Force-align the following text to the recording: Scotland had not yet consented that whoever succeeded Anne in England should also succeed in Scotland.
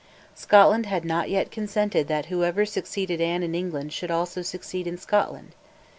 Scotland 0.33 0.87
had 0.87 1.05
not 1.05 1.29
yet 1.29 1.51
consented 1.51 2.07
that 2.07 2.25
whoever 2.25 2.65
succeeded 2.65 3.21
Anne 3.21 3.43
in 3.43 3.53
England 3.53 3.93
should 3.93 4.09
also 4.09 4.41
succeed 4.41 4.87
in 4.87 4.97
Scotland. 4.97 5.51